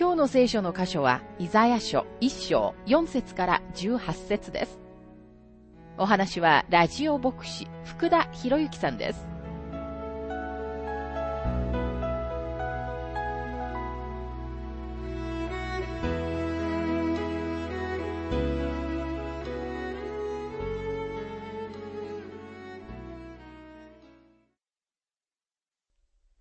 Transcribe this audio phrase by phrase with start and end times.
[0.00, 4.78] 今日の聖書の箇所は、イザヤ書1章4節から18節です。
[5.96, 9.26] お話は、ラジオ牧師、福田博之さんです。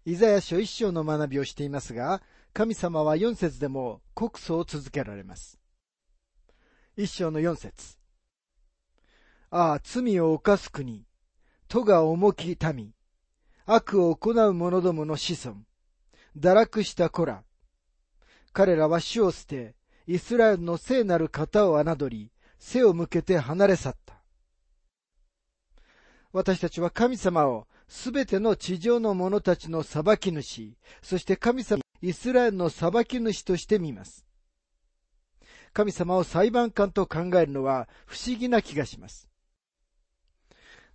[0.05, 2.21] イザヤ書一章の学びをしていますが、
[2.53, 5.59] 神様は四節でも告訴を続けられます。
[6.95, 7.97] 一章の四節
[9.49, 11.05] ああ、罪を犯す国、
[11.67, 12.93] 都が重き民、
[13.65, 15.61] 悪を行う者どもの子孫、
[16.37, 17.43] 堕落した子ら。
[18.53, 19.75] 彼らは死を捨て、
[20.07, 24.15] イスラエルの聖なる方を侮り、背を向けて離れ去った。
[26.31, 34.25] 私たちは神様をすべての地上の者たちの裁き主、そして神様、イスラエルの裁き主として見ます。
[35.73, 39.29] 神様を裁判官と考えるのは不思議な気がします。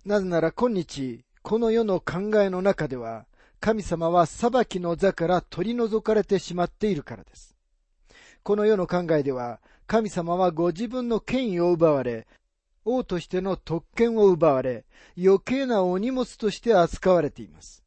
[0.05, 3.25] なぜなら今日、この世の考えの中では、
[3.61, 7.55] 神様は裁きの座から取り除かれてしまっているからです。
[8.43, 12.27] この世の考えでは、神様はご自分の権威を奪われ、
[12.83, 14.85] 王としての特権を奪われ、
[15.17, 17.82] 余計なお荷物として扱われています。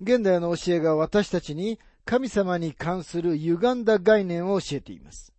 [0.00, 5.32] 現代の教えが私たちに神様に関する歪んだ概念を教えています。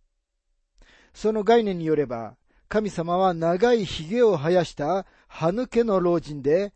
[1.14, 2.36] その概念によれば、
[2.68, 6.72] 神様は長い髭を生やした歯抜けの老人で、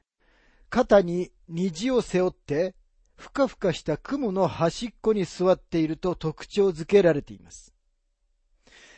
[0.71, 2.75] 肩に虹を背負って、
[3.17, 7.73] ふかふかした雲の端っこに座っていると特徴づけられています。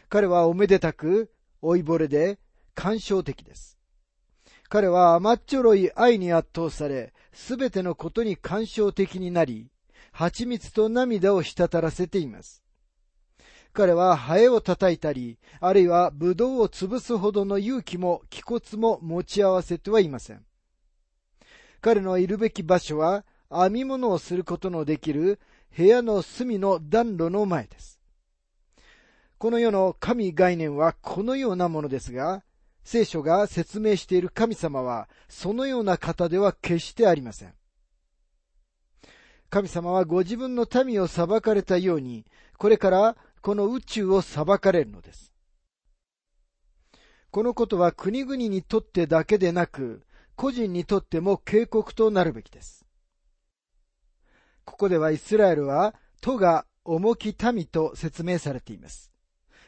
[0.09, 1.31] 彼はおめでたく、
[1.61, 2.39] 老いぼれで
[2.75, 3.76] 感傷的です。
[4.69, 9.71] 彼は甘っちょろい愛に圧倒され、すべてのことに感傷的になり、
[10.13, 12.63] 蜂蜜と涙を滴らせています。
[13.73, 20.45] 彼はハエを叩いたり、あるいはブドウを潰すほどの勇気も気骨も持ち合わせてはいません。
[21.83, 25.39] 彼のいるべき場所は編み物をすることのできる
[25.77, 28.01] 部屋の隅の暖炉の前です。
[29.37, 32.43] この世の神概念はこのようなものですが、
[32.87, 37.53] 聖書が説明している神様は、そのような方では決してありません。
[39.51, 42.25] 神様はご自分の民を裁かれたように、
[42.57, 45.33] これからこの宇宙を裁かれるのです。
[47.33, 52.87] このことは国々にとってだけでなく、個人にとっても警告となるべきです。
[54.65, 59.11] ここではイスラエルは、都が重き民と説明されています。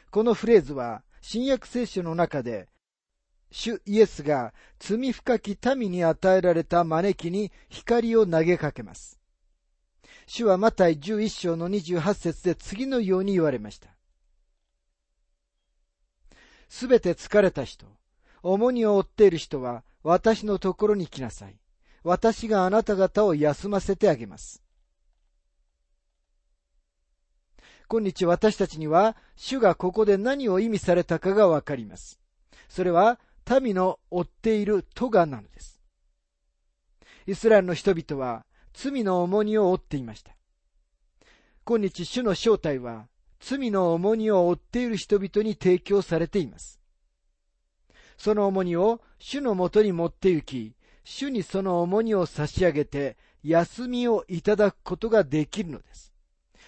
[0.09, 2.69] このフレーズは、新約聖書の中で、
[3.51, 9.19] 主イエスが罪深き民に与えられた招きに光を投げかけます。
[10.27, 13.89] 主はマタイ11章の28節で次のように言われました。
[16.67, 17.87] すべて疲れた人、
[18.43, 21.55] 重荷を負っている人は私のところに来なさい。
[22.03, 24.63] 私があなた方を休ませてあげます。
[27.87, 32.19] 今日私たちには、主がここで何を意味されたかがわかります。
[32.69, 33.19] それは、
[33.59, 35.81] 民の追っているトガなのです。
[37.25, 40.35] イスラエルの人々は、罪の重荷を負っていました。
[41.65, 43.07] 今日主の正体は、
[43.39, 46.79] 罪の重荷を負っている人々に提供されています。
[48.17, 56.13] その重荷を主のもとに持って行き、主にその重荷を差し上げて、休みをいただくことができるのです。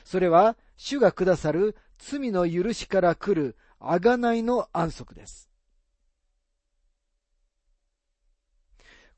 [0.04, 5.51] それは、主がくださる罪の許しから来る贖いの安息です。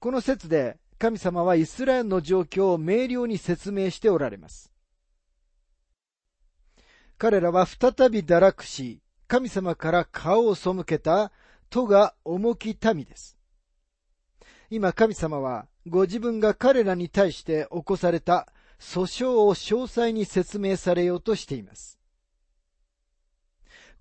[0.03, 4.69] この説で神様はイスラエルの状況を明瞭に説明しておられます。
[7.17, 11.31] 彼らは再び堕落し、神様から顔を背けた
[11.69, 13.38] 都が重き民です。
[14.69, 18.50] 今神様はご自分が彼らに対して起こされた
[18.81, 21.97] 訴訟を詳細に説明されようとしています。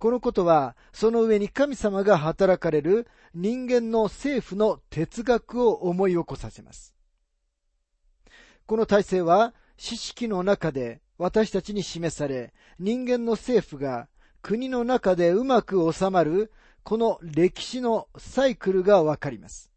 [0.02, 6.92] このことは、その上に神様が働かれる人間の政府の哲学を思い起こさせます。
[8.66, 14.08] この体制は、知識の中で私たちに示され、人間の政府が
[14.42, 16.50] 国の中でうまく収まる、
[16.82, 19.70] この歴史のサイクルがわかります。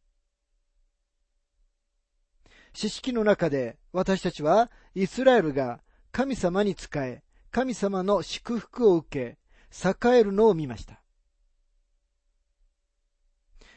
[2.74, 5.82] 知識の中で私たちはイスラエルが
[6.12, 9.45] 神様に仕え、神様の祝福を受け、
[9.84, 11.02] 栄えるのを見ました。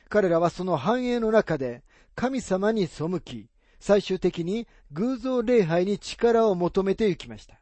[0.08, 1.82] 彼らはその繁栄の中で
[2.14, 3.48] 神様に背き、
[3.80, 7.60] 最終的に偶像礼拝に力を求めて行きました。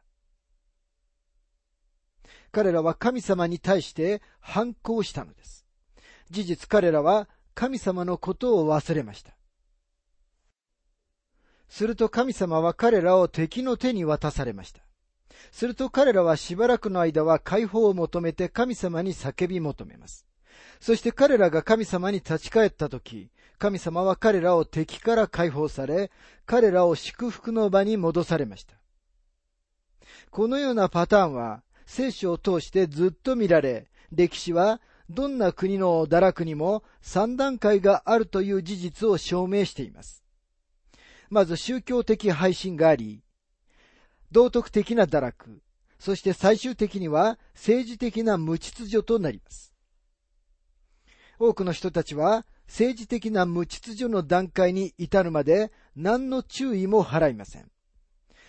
[2.51, 5.65] 彼らは神様に対して反抗したのです。
[6.29, 9.37] 事実彼らは神様のことを忘れました。
[11.69, 14.86] すると神様は彼らを敵の手に渡されました。
[15.51, 20.25] すると彼らはしばらくの間は解放を求めて神様に叫び求めます。
[20.79, 26.11] そして彼らが神様に立ち返った時、神様は彼らを敵から解放され、
[26.45, 28.75] 彼らを祝福の場に戻されました。
[30.29, 40.23] このようなパターンは聖書を通してずっと見られ、歴史はどんな国の堕落にも三段階があるという事実を証明しています。
[41.29, 43.21] まず宗教的配信があり、
[44.31, 45.61] 道徳的な堕落、
[45.99, 49.73] そして最終的には政治的な無秩序となります。
[51.39, 57.71] 多くの人たちは政治的な無秩序の段階に至るまで何の注意も払いません。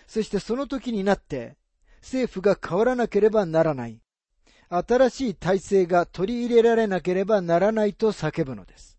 [0.07, 1.55] そしてその時になって
[2.01, 4.01] 政府が変わらなければならない。
[4.69, 8.97] 新しい体制が取り入れられなければならないと叫ぶのです。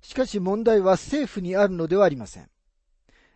[0.00, 2.48] しかし問題は政府にあるのではありません。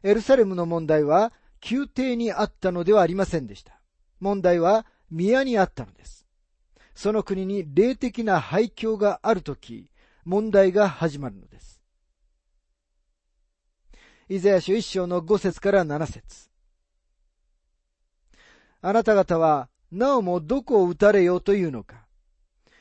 [0.03, 1.33] エルサレムの問題は
[1.71, 3.81] 宮廷にあったのではありませんでした。
[4.21, 6.27] 問題は宮にあったのです。
[6.95, 9.91] その国に霊的な廃墟があるとき、
[10.25, 11.83] 問題が始まるのです。
[14.29, 16.49] イザヤ書一章の五節から七節
[18.81, 22.07] あなた方は、なおもどこを打たれようというのか。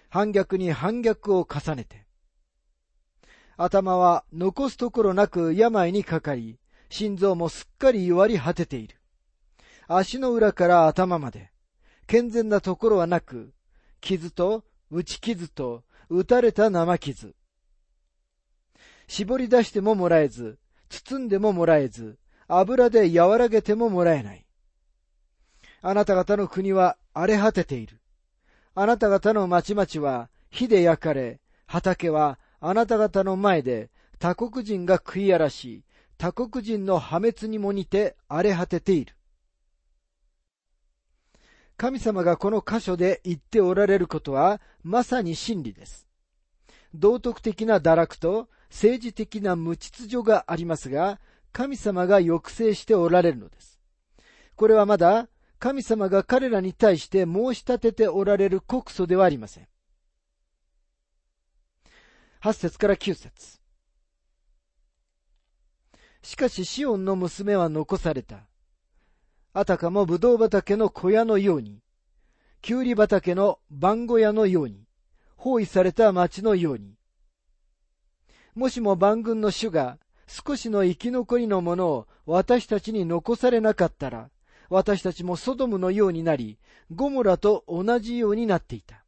[0.09, 2.05] 反逆に反逆を重ねて。
[3.57, 6.59] 頭は残すところなく病にかかり、
[6.93, 8.97] 心臓もすっかり弱り果てている。
[9.87, 11.51] 足の裏から頭まで、
[12.05, 13.51] 健全なところはなく、
[13.99, 17.33] 傷と打ち傷と打たれた生傷。
[19.07, 24.45] 絞り出してももらえず、包んでももらえず、油で和らげてももらえない。
[25.81, 28.01] あなた方の国は荒れ果てている。
[28.75, 33.89] あなた方の町々は火で焼かれ、畑はあなた方の前で
[34.19, 35.83] 他国人が食い荒らし、
[36.17, 39.15] 他国人の破滅にも似て荒れ果てている。
[41.75, 46.07] 神様がこの箇所で言っておられることはまさに真理です。
[46.93, 51.19] 道徳的な堕落と政治的な無秩序がありますが、
[51.51, 53.79] 神様が抑制しておられるのです。
[54.55, 55.27] これはまだ
[55.59, 59.67] 神様が彼らに対して申し立てておられる告訴ではありません。
[62.41, 63.62] 8節から9節
[66.23, 68.47] しかしシオンの娘は残された。
[69.53, 71.83] あたかもぶどう畑の小屋のように、
[72.61, 74.87] きゅうり畑の番小屋のように、
[75.35, 76.95] 包囲された町のように。
[78.55, 84.29] もしも万軍の主が少しの生き残りのものを私たちに残されなかったら、
[84.69, 86.57] 私たちもソドムのようになり、
[86.89, 89.03] ゴモラと同じようになっていた。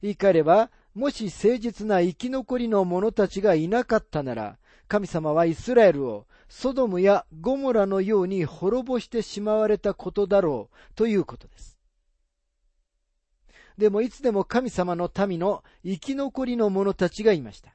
[0.00, 11.78] 言い換えれば、もし誠実な生き残りの者たちがいなかったなら、神様はイスラエルをソドムやゴモラのように滅ぼしてしまわれたことだろうということです。
[13.78, 17.72] でもいつでも神様の民の生き残りの者たちがいました。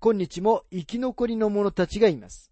[0.00, 2.50] 今日も生き残りの者たちがいます。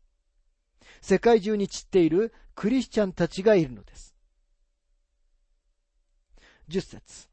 [1.00, 4.14] 世界中に散っているクリスチャンたちがいるのです。
[6.68, 7.31] 十節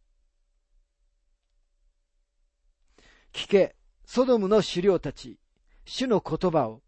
[3.39, 3.73] 聞け、
[4.05, 5.39] ソドムの狩猟たち、
[5.85, 6.81] 主の言葉を。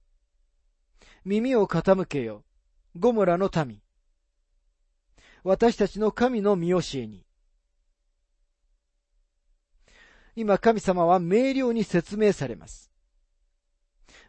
[1.23, 2.43] 耳を傾けよ、
[2.99, 3.79] ゴモラの民。
[5.45, 7.25] 私たちの神の見教えに。
[10.35, 12.91] 今神様は明瞭に説明されます。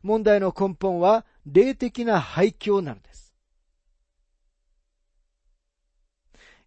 [0.02, 3.34] 問題の根本は霊的な廃墟なのです。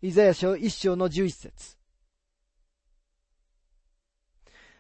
[0.02, 1.78] イザヤ書一章の十一節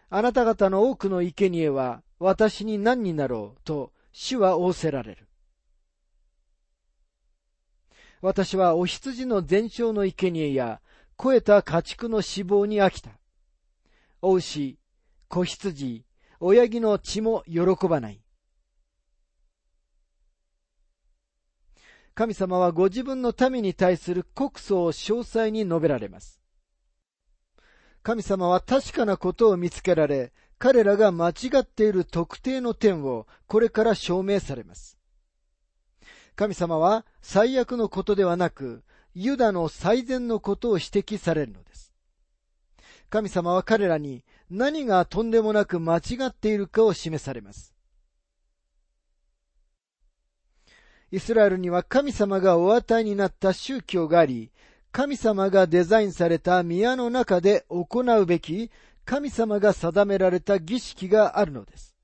[0.09, 5.27] あなた方の多くの生贄は私に何になろうと主は仰せられる。
[8.21, 10.81] 私はお羊の全焼の生贄や
[11.17, 13.11] 肥えた家畜の脂肪に飽きた。
[14.21, 14.77] お牛、
[15.27, 16.05] 子羊、
[16.39, 18.21] 親木の血も喜ばない。
[22.13, 26.44] 神様はご自分の民に対する告訴を詳細に述べられます。
[28.05, 34.99] 神様は確かなことを見つけられ、彼らが間違っている特定の点をこれから証明されます。
[36.35, 38.83] 神様は最悪のことではなく、
[39.15, 41.95] ユダの最善のことを指摘されるのです。
[43.09, 47.73] 神様は彼らに何がとんでもなく間違っているかを示されます。
[51.11, 54.51] イスラエルには神様がお与えになった宗教があり、
[54.95, 58.71] 神様がデザインされた宮の中で行うべき
[59.03, 61.97] 神様が定められた儀式があるのです。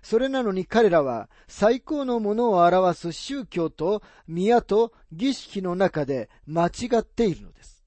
[0.00, 7.84] それなのに彼らは最高のものを表す宗教と宮と儀式の中で間違っているのです。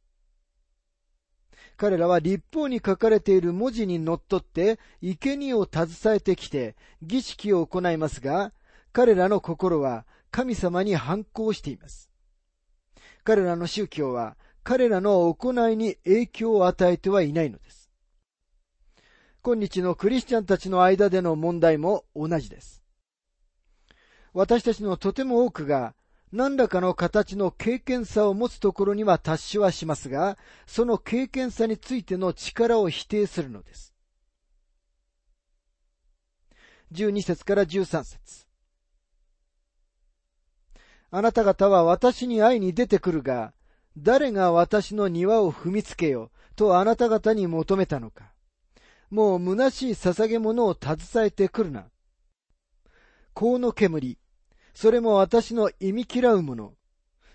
[1.78, 8.52] 彼らは立法に書かれている文字にのっとって生贄を携えてきて儀式を行いますが、
[8.92, 12.09] 彼らの心は神様に反抗しています。
[13.30, 17.92] 彼らの宗教は彼らの行いに影響を与えてはいないのです。
[19.44, 22.82] 今日のクリスチャンたちの間での問題も同じです。
[24.34, 25.94] 私たちのとても多くが
[26.32, 33.94] 何らかの形の経験さを持つところには達しはしますが、その経験さについての力を否定するのです。
[36.94, 38.49] 12節から13節
[41.12, 43.54] あなた方は私に会いに出てくるが、
[43.98, 48.32] 誰が私の庭を踏みつけよとあなた方に求めたのか。
[49.10, 51.90] もう虚しい捧げ物を携えてくるな。
[53.34, 54.20] 香の煙、
[54.74, 56.74] それも私の意味嫌うもの。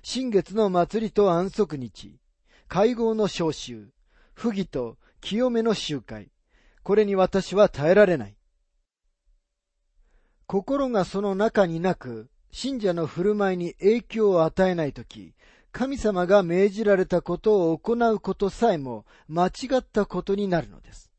[0.02, 2.20] 新月の祭りと安息日、
[2.68, 3.88] 会合の召集、
[4.34, 6.30] 不義と清めの集会。
[6.82, 8.36] これに私は耐えられない。
[10.46, 15.34] 心がその中になく、信者の振る舞いに影響を与えないとき、
[15.72, 21.10] 神様が命じられたことを行うことさえも間違ったことになるのです。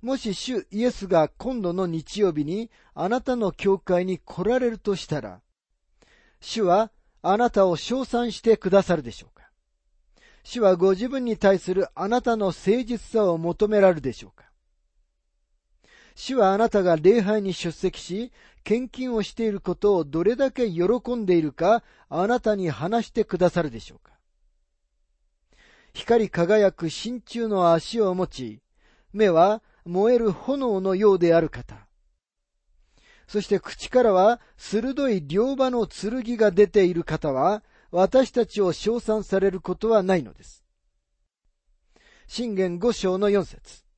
[0.00, 5.42] もし主イエスが今度の日曜日にあなたの教会に来られるとしたら、
[6.40, 6.90] 主は
[7.20, 9.50] あなたを称賛してくださるでしょうか？
[10.42, 14.49] 主はご自分に対するあなたの誠実さを求められるでしょうか？
[16.20, 18.30] 主はあなたが礼拝に出席し、
[18.62, 20.82] 献金をしていることをどれだけ喜
[21.16, 24.12] んでいるか、あなたに話してくださるでしょうか
[25.94, 28.60] 光り輝く真鍮の足を持ち、
[29.14, 31.74] 目は燃える炎のようである方。
[33.26, 40.64] そして口からは鋭い両刃の剣が出ている方は、私たちを称賛されることはないのです。
[42.26, 43.89] 信玄五章の四節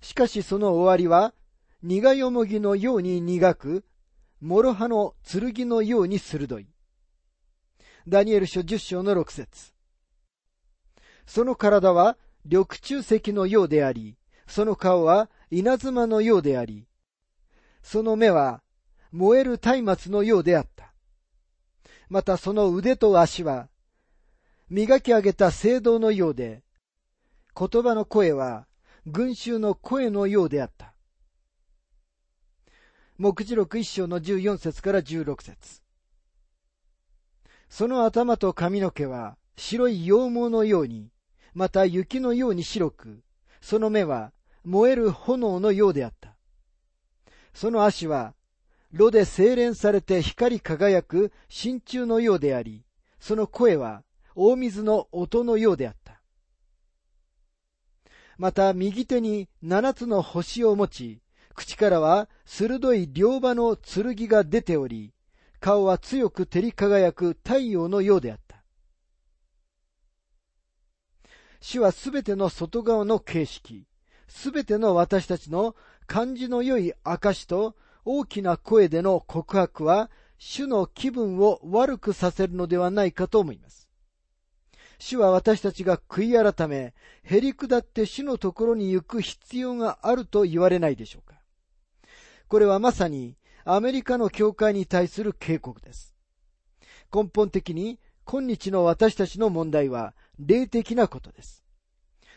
[0.00, 1.34] しかしその終わりは、
[1.82, 3.84] 苦よもぎのように苦く、
[4.40, 6.68] 諸刃の剣のように鋭い。
[8.06, 9.72] ダニエル書十章の六節
[11.26, 16.86] その体は緑中石のようであり、その顔は稲妻のようであり、
[17.82, 18.62] その目は
[19.12, 20.94] 燃える松明のようであった。
[22.08, 23.68] またその腕と足は、
[24.70, 26.62] 磨き上げた聖堂のようで、
[27.58, 28.67] 言葉の声は
[29.10, 30.92] 群衆の声のようであった。
[33.16, 35.80] 目次録一章の十四節から十六節
[37.70, 41.10] その頭と髪の毛は白い羊毛のように、
[41.54, 43.22] また雪のように白く、
[43.62, 46.36] その目は燃える炎のようであった。
[47.54, 48.34] その足は、
[48.92, 52.84] 炉で精錬されて光り輝く真鍮のようであり、
[53.20, 56.07] その声は大水の音のようであった。
[58.38, 61.20] また右手に七つの星を持ち、
[61.54, 65.12] 口からは鋭い両刃の剣が出ており、
[65.58, 68.62] 顔は強く照り輝く太陽のようであった。
[71.60, 73.86] 主はすべての外側の形式、
[74.28, 75.74] すべての私たちの
[76.06, 83.87] 感じの良い証と大きな声での告白は、主の気分を悪くさせるのではないかと思います。
[84.98, 91.38] 主は私たちが悔い改め、へり下って主のところに行く必要があると言われないでしょうか。
[92.48, 96.14] これはまさにアメリカの教会に対する警告です。
[97.14, 101.64] 根本的に今日の私たちの問題は霊的なことです。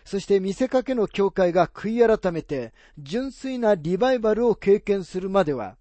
[0.05, 5.77] そして見せかけの教会が悔い改めて純粋なリバイバルを経験するまでは、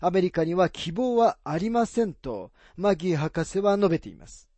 [0.00, 4.48] アメリカには希望はありませんと、マギー博士は述べています。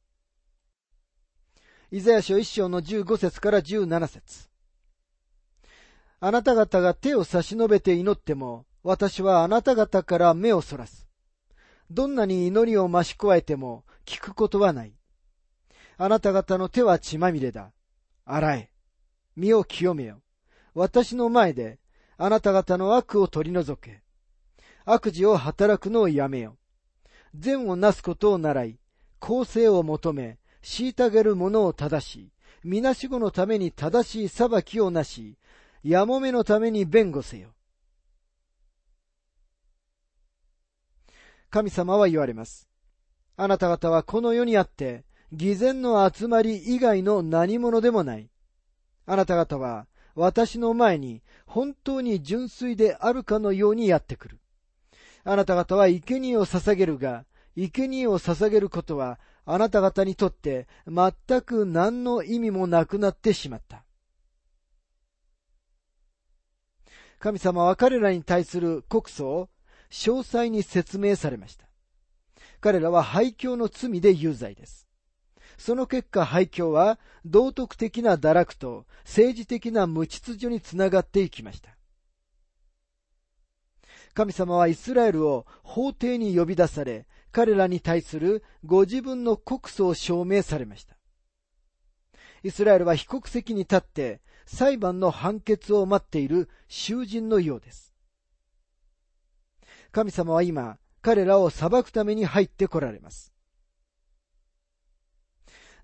[1.93, 4.49] イザヤ書一章の15節から17節
[6.19, 11.07] あなた方が手を差し伸べて祈っても、私はあなた方から目をそらす。
[11.89, 14.95] どんなに祈りを増し加えても聞くことはない。
[15.97, 17.71] あなた方の手は血まみれだ。
[18.25, 18.71] 洗え。
[19.37, 20.23] 身を清めよ。
[20.75, 21.79] 私の前で
[22.19, 24.03] あなた方の悪を取り除け。
[24.85, 26.57] 悪事を働くのをやめよ。
[27.35, 28.79] 善をなすことを習い、
[29.21, 32.33] 公正を求め、虐げる者を正し、
[32.65, 35.39] みなしごのために正しい裁きをなし、
[35.85, 37.51] やもめのために弁護せよ。
[41.51, 42.69] 神様は言われます。
[43.37, 48.29] あなた方はこの世にあって、偽善の集まり以外の何者でもない。
[49.07, 54.41] あなた方は私の前に本当に純粋であるかのようにやってくる。
[55.23, 63.85] あなた方は生贄を捧げるが、生贄を捧げることはあなた方にとって全く何の意味もなくなってしまった。
[67.21, 69.49] 神様は彼らに対する告訴を
[69.91, 71.67] 詳細に説明されました。
[72.61, 74.87] 彼らは廃墟の罪で有罪です。
[75.57, 81.71] その結果廃墟は道徳的な堕落と政治的な無秩序につながっていきました。
[84.13, 90.97] 神様はイスラエルを法廷に呼び出され、彼らに対するご自分の告訴を証明されました。
[92.43, 97.93] イスラエルは被告席に立って裁判の判決を待っている囚人のようです。
[99.91, 103.33] 神様は今、彼らを裁くために入ってこられます。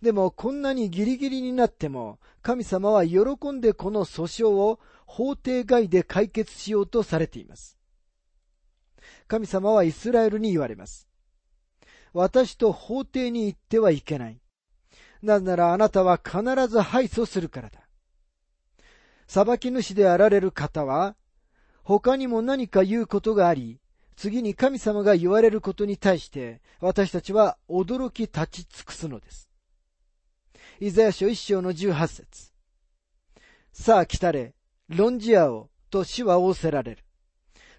[0.03, 3.21] でもこんなにギリギリになっても、神様は喜
[3.53, 7.79] んでこの訴訟を法廷外で解決しようとされています。
[9.29, 11.09] 神様はイスラエルに言われます。
[12.13, 14.41] 私と法廷に行ってはいけない。
[15.23, 17.81] なぜならあなたは必ず敗訴するからだ。
[19.27, 21.17] 裁き主であられる方は、
[21.83, 23.81] 他にも何か言うことがあり、
[24.17, 29.49] 次に神様が言われることに対して、私たちは驚き立ち尽くすのです。
[30.81, 32.53] イザヤ書一章の十八節
[33.73, 34.55] さあ来たれ、
[34.89, 37.05] 論じ合おう、と死は仰せられる。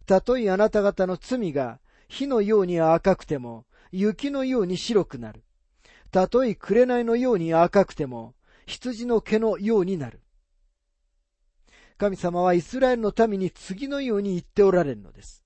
[0.06, 5.44] たとえあなた方の罪が火のように赤くても、雪のように白くなる。
[6.12, 8.34] たとえ紅のように赤くても、
[8.66, 10.20] 羊の毛のようになる。
[12.00, 15.46] 神様はイスラエルの民に次のように言っておられるのです。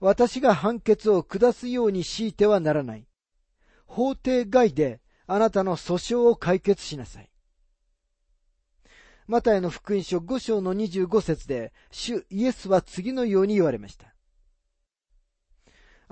[0.00, 3.06] 私が判決を下すように強いてはならない。
[3.86, 7.30] 法廷外であなたの訴訟を解決しなさい。
[9.28, 14.09] マタイの福音書5章の25節で、主イエスは次のように言われました。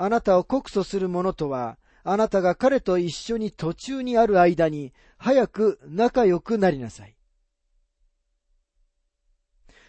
[0.00, 7.16] あなたを告訴する者とは、あなたが彼と一緒に途中にある間に、早く仲良くなりなさい。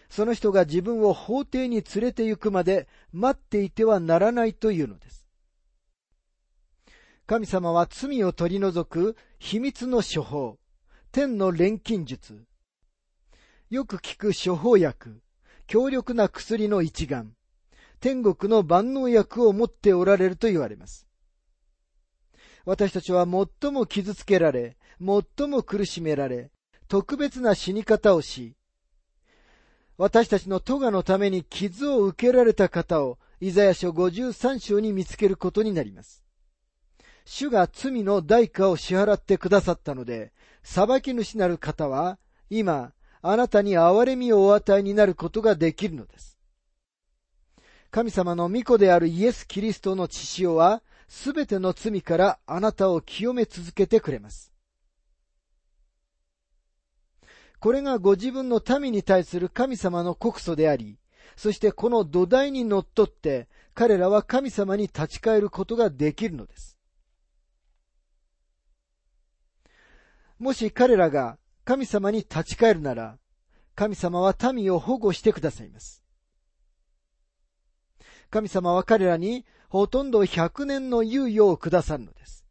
[0.08, 5.28] その人が自分を法廷に連れて行くまで待っていてはならないというのです。
[7.26, 10.58] 神様は罪を取り除く秘密の処方、
[11.12, 12.44] 天の錬金術、
[13.68, 15.22] よく効く処方薬、
[15.68, 17.30] 強力な薬の一丸、
[18.00, 21.06] 天国の万能薬を持っておられると言われます。
[22.64, 26.50] 私たちは最も傷つけられ、最も苦しめられ、
[26.88, 28.56] 特別な死に方をし、
[29.96, 36.24] 私たちの咎のために傷を受けられた方を、イザヤ書53章に見つけることになります。
[37.26, 40.32] 主が罪の代価を支払ってくださったので、
[40.62, 46.39] 裁き主なる方は、今、あなたに憐れみをお与えになることができるのです。
[47.90, 54.52] 神様の御子であるイエス・キリストの血潮は、すべての罪からあなたを清め続けてくれます。
[57.58, 60.98] これがご自分の民に対する神様の告訴であり、
[61.36, 66.78] そしてこの土台にのっとって彼らは神様に立ち返ることができるのです。
[70.38, 73.18] もし彼らが神様に立ち返るなら、
[73.74, 76.04] 神様は民を保護してくださいます。
[78.30, 82.44] 神様は彼らにほとんど100年の猶予をくださるのです。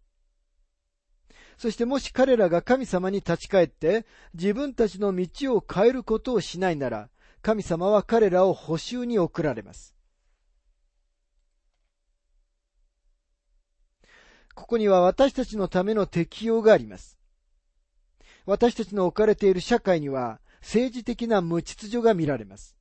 [1.58, 7.10] そしてもし彼らが神様に立ち返って自分たちの道を変えることをしないなら、
[7.42, 9.96] 神様は彼らを補修に送られます。
[14.56, 17.18] ここには私たちのための適用があります。
[18.46, 22.79] 私たちの置かれている社会には政治的な無秩序が見られます。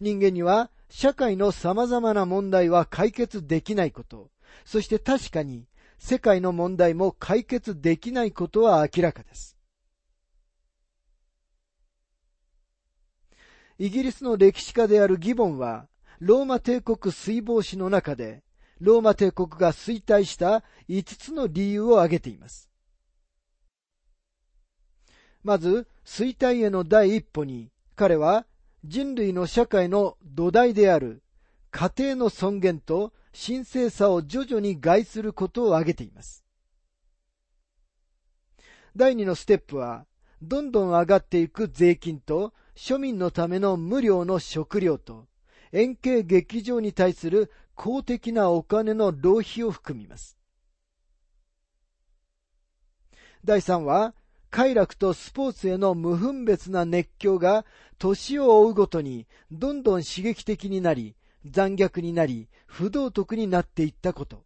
[0.00, 4.30] 人間には社会の様々な問題は解決できないこと、
[4.64, 5.66] そして確かに
[5.98, 9.56] 世界の問題も解決できないことは明らかです。
[13.78, 15.86] イギリスの歴史家であるギボンは、
[16.18, 18.42] ローマ帝国水防史の中で、
[18.80, 22.68] ローマ帝国が衰退した5つの理由を挙げています。
[25.44, 28.46] まず、衰退への第一歩に、彼は
[28.84, 31.22] 人類の社会の土台である
[31.70, 36.44] 家庭の尊厳と神聖さを徐々に害することを挙げています。
[38.96, 40.06] 第二のステップは、
[40.40, 45.26] どんどん上がっていく税金と庶民のための無料の食料と
[45.72, 50.36] 円形劇場に対する公的なお金の浪費を含みます。
[53.44, 54.14] 第3は、
[54.50, 57.66] 快楽とスポーツへの無分別な熱狂が
[57.98, 64.44] 年を追うごとにどんどん刺激的になり、残虐になり、不道徳になっていったこと。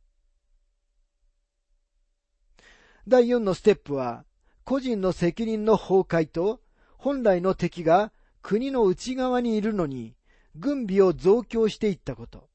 [3.07, 4.25] 第4のステップは、
[4.65, 6.61] 個人の責任の崩壊と、
[6.97, 8.13] 本来の敵が
[8.43, 10.15] 国の内側にいるのに、
[10.55, 12.49] 軍備を増強していったこと。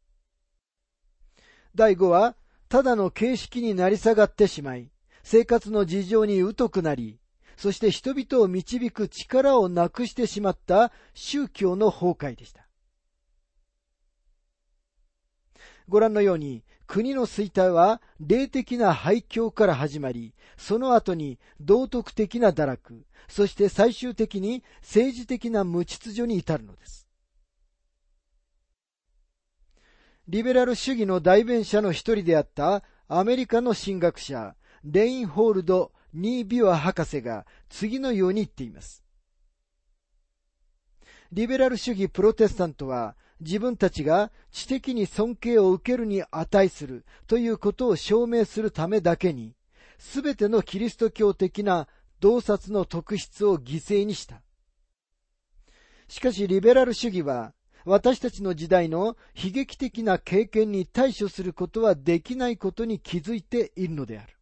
[1.76, 2.36] 第5は、
[2.70, 4.92] ただの形式になり下がってしまい、
[5.24, 7.20] 生活の事情に疎くなり、
[7.58, 12.68] そして人々を導く力をなくしてしまった宗教の崩壊でした。
[15.90, 27.08] ご覧のように、国の衰退は霊的な廃墟から始まり、その後に道徳的な堕落、そして最終的に政治的な無秩序に至るのです。
[30.28, 39.04] リベラル主義の代弁者の一人であったアメリカの神学者、レインホールド・ニービワ博士が次のように言っています。
[41.32, 49.54] リベラル主義プロテスタントは自分たちが知的に尊敬を受けるに値するということを証明するためだけに、
[50.00, 51.88] すべてのキリスト教的な
[52.20, 54.42] 洞察の特質を犠牲にした。
[56.08, 57.54] しかしリベラル主義は
[57.86, 64.37] 私たちの時代の悲劇的な経験に対処することはできないことに気づいているのである。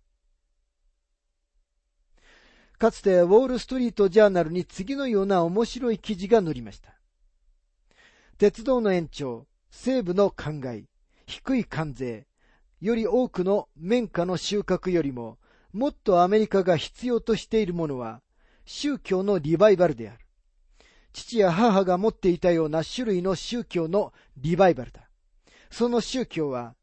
[2.77, 6.95] かつてウォールストリートジャーナルに次のような面白い記事が載りました。
[8.37, 10.85] 鉄道の延長、西部の灌漑、
[11.25, 12.27] 低い関税、
[12.81, 15.37] より多くの綿花の収穫よりも、
[15.71, 18.21] もっとアメリカが必要としているものは、
[18.65, 20.19] 宗教のリバイバルである。
[21.13, 25.09] 父や母が持っていたような種類の宗教のリバイバルだ。
[25.71, 26.75] その宗教は、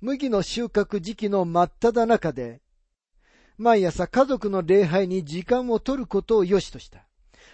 [0.00, 2.60] 麦の収穫時期の真っ只中で、
[3.58, 7.00] 毎朝家族の礼拝に時間を取ることを良しとした。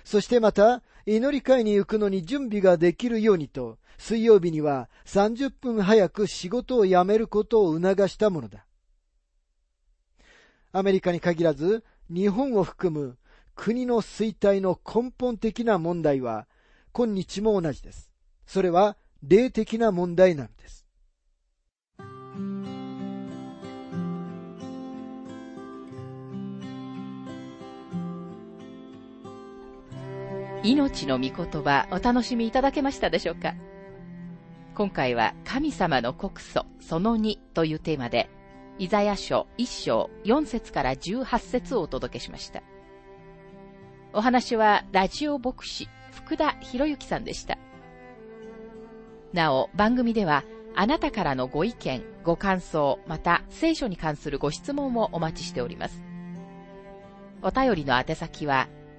[0.05, 8.67] そしてまた、祈り会に行くのに準備ができるようにと、水曜日には30分早く仕事を辞めることを促したものだ。
[10.73, 13.17] アメリカに限らず、日本を含む
[13.55, 16.47] 国の衰退の根本的な問題は、
[16.93, 18.11] 今日も同じです。
[18.47, 20.84] それは霊的な問題なのです。
[30.65, 33.55] 命の御言葉お楽しみいただけましたでしょうか？
[34.75, 38.31] 今回は神様の告訴その2というテーマで、
[38.79, 42.63] イザヤ書1章4節から18節をお届けしました。
[44.15, 47.59] お話はラジオ牧師福田博之さんでした。
[49.35, 56.03] なお、番組ではあなたからのご意見、ご感想、また聖書に関するご質問をお待ちしております。
[57.43, 58.67] お便りの宛先は、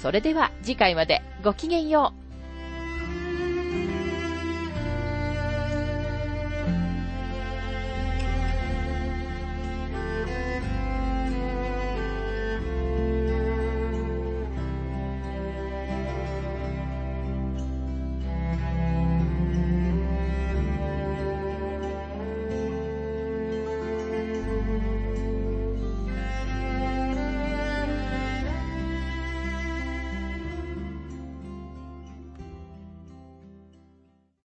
[0.00, 2.25] それでは次回までごきげんよう。